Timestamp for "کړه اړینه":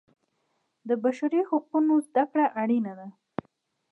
2.31-2.93